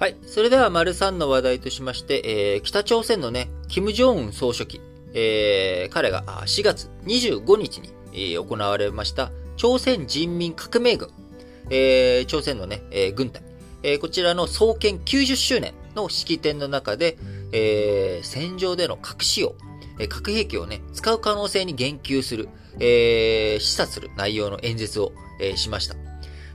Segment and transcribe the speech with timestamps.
[0.00, 0.16] はい。
[0.26, 4.80] それでは、丸3の話題としまして、えー、北朝鮮のね、金正恩総書記、
[5.12, 11.10] えー、彼が4月25日に、えー行われました、朝鮮人民革命軍、
[11.68, 13.42] えー、朝鮮のね、えー軍隊、
[13.82, 17.18] えーこちらの創建90周年の式典の中で、
[17.52, 19.54] えー戦場での核使用、
[19.98, 22.48] えー核兵器をね、使う可能性に言及する、
[22.78, 26.09] えー示唆する内容の演説を、えーしました。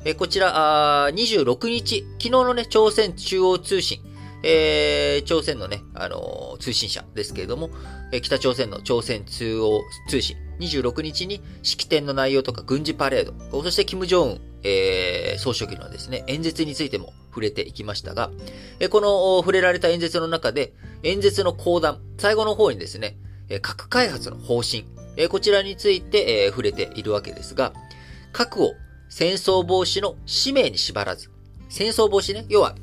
[0.06, 4.02] えこちら、あ26日、昨日のね、朝鮮中央通信、
[4.44, 7.72] えー朝鮮のね、あのー通信社ですけれども、
[8.12, 18.30] えー北朝鮮の朝鮮中央通信、26日に式典の内容とか軍事パレード、そして金正恩、えー総書記のですね、演説についても触れていきましたが、
[18.80, 23.18] えーこの触れられた演説の中で、演説の講談、最後の方にですね、
[23.50, 24.86] えー核開発の方針、
[25.18, 27.74] えーこちらについて、えー触れているわけですが、
[28.32, 28.74] 核を
[29.18, 31.30] 戦争防止の使命に縛らず、
[31.70, 32.76] 戦争防止ね、要は、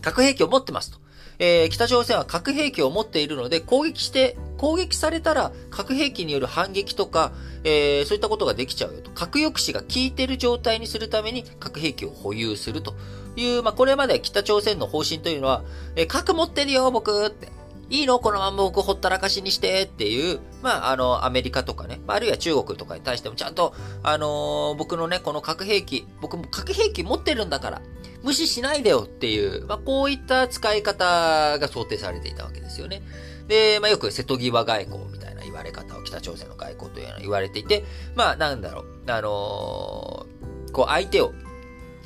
[0.00, 0.98] 核兵器を持ってますと。
[1.38, 7.32] えー北朝鮮は核兵器を持っているので、攻撃して、攻撃されたら核兵器による反撃とか、
[7.64, 9.10] えーそういったことができちゃうよと。
[9.10, 12.94] 核抑止が効いてる状態にするために核兵器を保有すると
[13.36, 15.64] いう、まあ、これまで北朝鮮の方針というのは、
[15.96, 17.57] えー核持ってるよ、僕って。
[17.90, 18.18] いいの？
[18.18, 27.82] このまま僕ほったらかしにしてっていう、まあ、あの、アメリカとかね、あるいは中国とかに対してもちゃんと、あのー僕のね、この核兵器、僕も核兵器持ってるんだから、
[28.22, 33.02] 無視しないでよっていう、まあ、こういった使い方が想定されていたわけですよね。
[33.46, 41.32] で、まあ、よく瀬戸際外交みたいな言われ方を北朝鮮の外交というのは言われていて、まあ、なんだろう、あのーこう相手を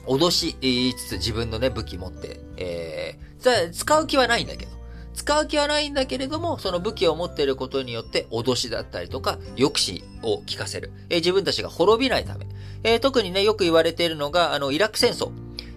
[0.07, 0.57] 脅し
[0.97, 4.73] つつ自分のね、武器持って、えー、使う気はないんだけど、
[5.15, 10.93] 使う気はないんだけれども、その武器を持っていることによって脅しだったりとか、抑止を効かせる。
[11.11, 12.47] えー自分たちが滅びないため。
[12.85, 15.31] えー特にね、よく言われているのが、あの、イラク戦争。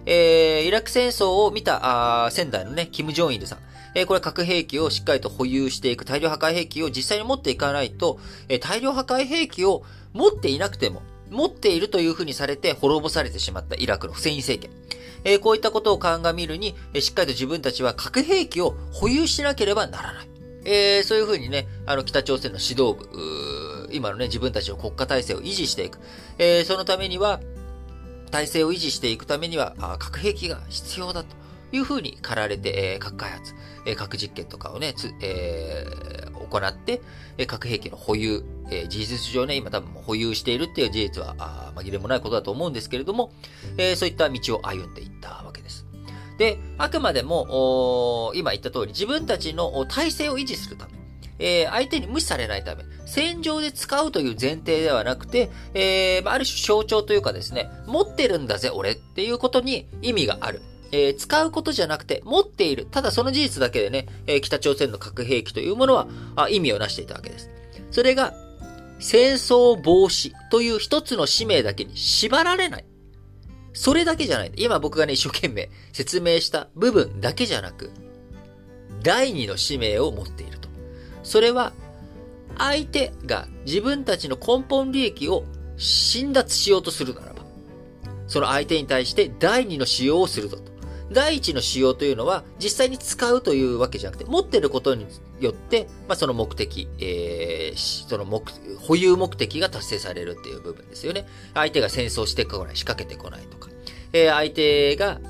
[0.06, 3.58] えーイラク戦争を見た、あ仙台のね、キム・ジョンイルさん。
[3.94, 8.18] えーこれ核兵器をしっかりと保有していく、大量破壊兵器を実際に持っていかないと、
[8.48, 14.76] えー大量破壊兵器を持っていなくても、持っているというふうにされて滅ぼされてしまったイラクのフセイン政権。
[15.24, 20.28] えーこういったことを鑑みるに、えーしっかりと自分たちは核兵器を保有しなければならない。
[20.64, 25.98] えーそういうふうにね、あの、北朝鮮の指導部、今のね、自分たちの国家体制を維持していく。
[26.38, 27.40] えーそのためには、
[28.30, 31.28] 体制を維持していくためには、核兵器が必要だと
[31.72, 33.54] いうふうに駆られて、えー核開発、
[33.86, 37.00] えー核実験とかをね、つえー行って、
[37.38, 43.32] えー核兵器の保有、えー事実上ね、今多分保有しているっていう事実は、あ紛れもないことだと思うんですけれども、
[43.78, 45.86] えーそういった道を歩んでいったわけです。
[46.38, 50.92] で、あくまでも、今言った通り、自分たちの体制を維持するため、
[51.38, 60.62] えー相手に無視されないため、戦場で使うという前提ではなくて、えーある種象徴というかですね、持ってるんだぜ、俺っていうことに意味がある。
[60.92, 62.86] えー使うことじゃなくて、持っている。
[62.90, 67.50] ただその事実だけでね、えー北朝鮮の核兵器というものは、あ意味をなしていたわけです。
[67.90, 68.34] それが、
[68.98, 72.84] 戦争防止という一つの使命だけに縛られない。
[73.74, 74.52] それだけじゃない。
[74.56, 77.90] 今僕がね、一生懸命説明した部分だけじゃなく、
[79.02, 80.68] 第二の使命を持っていると。
[81.22, 81.72] それは、
[82.58, 85.44] 相手が自分たちの根本利益を
[85.76, 87.42] 侵奪しようとするならば、
[88.26, 90.72] その相手に対して第二の使用をするぞと。
[91.12, 95.06] 第一の使用というのは実際に使うというわけじゃなくて、持ってることに
[95.40, 98.42] よって、まあ、その目的、えーその目、
[98.80, 101.26] 保有目的が達成されるっていう部分ですよね。
[101.54, 103.68] 相手が戦争してこない、仕掛けてこないとか。
[104.12, 105.20] えー相手が、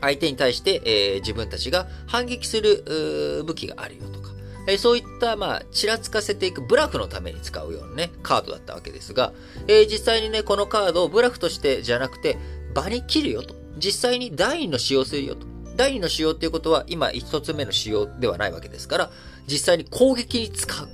[0.00, 4.32] 相手に対して、えー自分たちが反撃する武器があるよとか。
[4.66, 9.32] えそういった、まあ、ちらつかせていくブラフのために使うようなね、カードだったわけですが、
[9.66, 12.36] えー実際にね、このカードをブラフとしてじゃなくて、
[12.74, 13.63] 場に切るよと。
[13.78, 15.46] 実際に第二の使用するよと。
[15.76, 19.10] 第二の使用っていうことは、今一つ目の使用ではないわけですから、
[19.46, 20.88] 実際に攻撃に使う。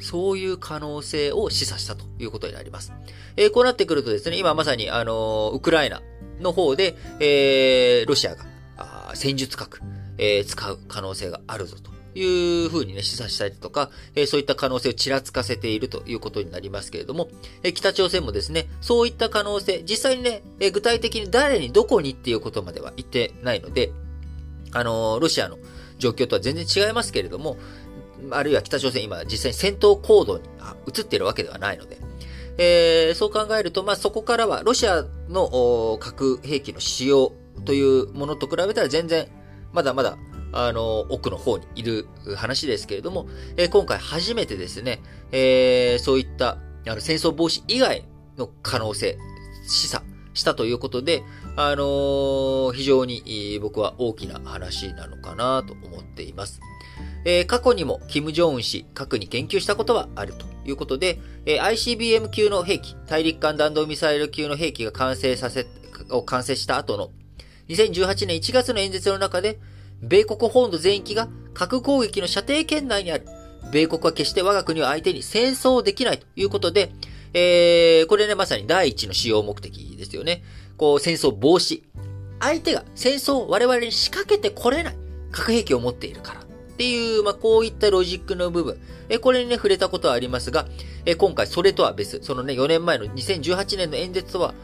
[0.00, 2.92] そういう可能性を示唆したということになります。
[3.36, 6.02] えーこうなってくるとですね、今まさに、あのーウクライナ
[6.40, 8.44] の方で、えーロシアが、
[8.78, 9.80] あ戦術核、
[10.18, 17.28] えー使う可能性があるぞというふうにね、示唆したりとか、えーそういった可能性をちらつかせているということになりますけれども、
[17.62, 23.92] えー北朝鮮もですね、そういった可能性、実際にね、えー具体的に誰にどこにっていうことまでは言ってないので、
[24.72, 25.58] あのロシアの
[25.98, 27.56] 状況とは全然違いますけれども、
[28.30, 30.44] あるいは北朝鮮今実際に戦闘行動に
[30.86, 31.98] 移っているわけではないので、
[32.58, 37.32] えーそう考えると、まあ、そこからはロシアの核兵器の使用
[37.64, 39.28] というものと比べたら全然
[39.72, 40.18] まだまだ
[40.52, 42.06] あの奥の方にいる
[42.36, 43.26] 話ですけれども、
[43.56, 45.00] え今回初めてですね、
[45.32, 48.04] えーそういったあの戦争防止以外
[48.36, 49.18] の可能性、
[49.66, 50.02] 示唆
[50.34, 51.22] したということで、
[51.56, 56.60] あのー、非常に僕は大きな話なのかなと思っています。
[57.24, 65.66] えー、過去にも、キム・ジョンウン氏、核に言及したことはあるということで、えー、ICBM 級の兵器、大陸間弾道ミサイル級の兵器が完成させ、
[66.10, 67.10] を完成した後の、
[67.68, 69.58] 2018年1月の演説の中で、
[70.02, 73.26] 米国本土全域が核攻撃の射程圏内にある。
[73.72, 76.92] 米国は決して我が国を相手に戦争できないということで、
[77.34, 80.42] えー、これね、まさに第一の使用目的ですよね。
[80.76, 81.82] こう、戦争防止。
[82.40, 84.96] 相手が戦争を我々に仕掛けてこれない。
[85.30, 86.40] 核兵器を持っているから。
[86.40, 86.44] っ
[86.76, 88.80] ていう、まあ、こういったロジックの部分。
[89.10, 90.66] え、これにね、触れたことはありますが、
[91.04, 92.20] え、今回それとは別。
[92.22, 94.54] そのね、4年前の2018年の演説とは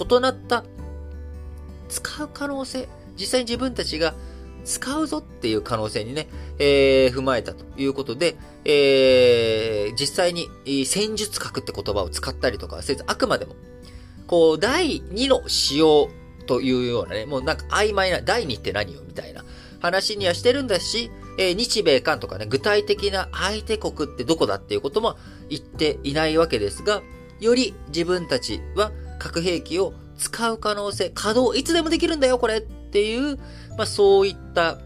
[0.00, 0.64] 異なった
[1.88, 2.88] 使う可能性。
[3.16, 4.14] 実際に自分たちが
[4.64, 6.28] 使うぞっていう可能性にね、
[6.58, 10.48] えー、踏まえたということで、えー、実際に
[10.86, 13.54] 戦術核って言葉を使ったりとかせず、あくまでも、
[14.26, 16.08] こう、第2の使用
[16.46, 19.44] というようなね、もうなんか曖昧な、第2って何よみたいな
[19.80, 25.16] 話にはしてるんだし、えー、日米韓とかね、具体的な相手国ってどこだっていうことも
[25.50, 27.02] 言っていないわけですが、
[27.40, 32.60] より自分たちは核兵器を使う可能性、稼働いつでもできるんだよ、これっ
[32.94, 33.36] ていう、
[33.76, 34.78] まあそういった、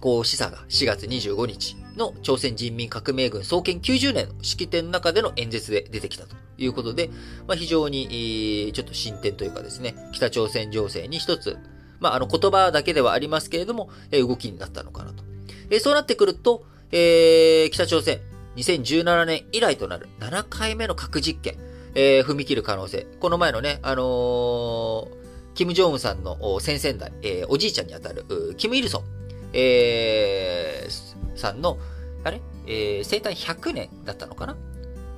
[0.00, 7.10] こう、示唆が4月25日の朝鮮人民革命軍創建90年の式典の中での演説で出てきたということで、
[7.46, 11.58] まあ非常に、ちょっと進展というかですね、北朝鮮情勢に一つ、
[12.00, 15.30] まああの言葉だけではありますけれども、動きになったのかなと
[15.70, 18.20] えそうなってくると、えー、北朝鮮、
[18.56, 21.54] 2017年以来となる7回目の核実験、
[21.94, 23.06] えー、踏み切る可能性。
[23.20, 25.19] この前のね、あのー、
[25.60, 28.24] キム・ジョンウンさんの先々代、えー、おじいちゃんにあたる、
[28.56, 29.04] キム・イルソン、
[29.52, 31.76] えー、さんの、
[32.24, 32.40] あれ？
[32.66, 34.56] えー、生誕100年だったのかな？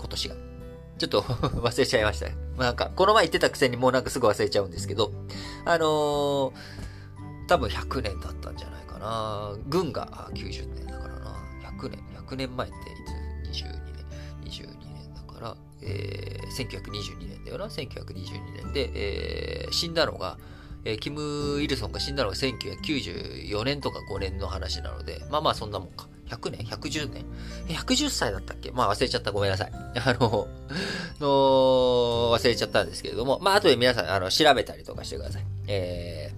[0.01, 0.35] 今年が。
[0.99, 1.23] ちょっと
[1.63, 2.27] 忘れちゃいました。
[2.61, 5.13] なんか、この前言ってたくせにもうなんかすぐ忘れちゃうんですけど、
[5.65, 6.53] あのー、
[7.47, 9.57] 多分100年だったんじゃないかな。
[9.69, 11.37] 軍が90年だからな。
[11.79, 12.77] 100年、100年前って
[13.53, 13.69] いつ ?22
[14.43, 17.67] 年、22年だから、えー、1922年だよな。
[17.67, 20.39] 1922年で、えー、死んだのが、
[20.85, 26.09] えー、キム・イルソンが死んだのが1994年とか5年の話なので、まあまあそんなもんか。
[26.29, 27.25] 100年 ?110 年
[27.69, 28.71] ?110 歳だったっけ？
[28.71, 29.33] まあ忘れちゃった。
[29.33, 29.73] ごめんなさい。
[30.05, 30.49] あの、
[31.21, 31.27] の、
[32.39, 35.45] 忘れちゃったんですけれども、まあ後で皆さん、あの、調べたりとかしてください。
[35.67, 36.33] え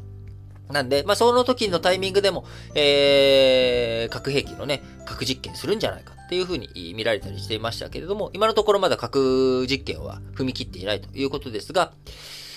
[0.69, 2.45] ー、なんで、まあ、その時のタイミングでも、
[2.75, 11.93] えー、核兵器のね、核実験するんじゃないかっていうふうに見られたりしていましたけれども、今のところまだ核実験は踏み切っていないということですが、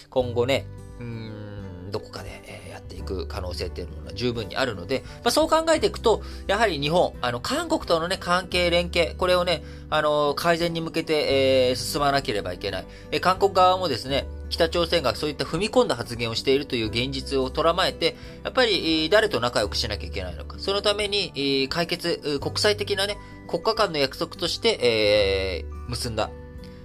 [0.10, 0.66] 今後ね、
[1.00, 12.86] うん、どこかで、えやっていく可能性っていうのは十分にあるので、まあ、そう考えていくと、やはり日本、あの、韓国とのね、関係連携、これをね、あの、改善に向けて、えー、進まなければいけない。
[13.12, 20.58] え韓国側もですね、北朝鮮がそういった踏み込んだ発言をしているという現実をとらまえて、やっぱり誰と仲良くしなきゃいけないのか。
[20.60, 23.18] そのために解決、国際的なね、
[23.48, 26.30] 国家間の約束として、えー、結んだ、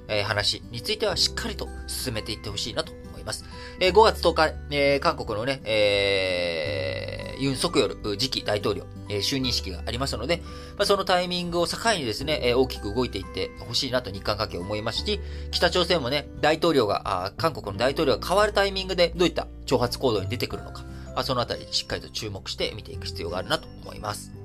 [0.09, 3.45] え話についてはしっかりと進めていってほしいなと思います。
[3.81, 7.12] え、5月10日、え、韓国のね、えー、
[7.43, 10.37] ユン・ソクヨル次期大統領、えー、就任式がありましたので、
[10.77, 24.42] まあ、そのタイミングを境にですね、えー、大きく動いていってほしいなと日韓関係思いますし、北朝鮮もね、大統領が、あ韓国の大統領が変わるタイミングでどういった挑発行動に出てくるのか、まあそのあたりしっかりと注目して見ていく必要があるなと思います。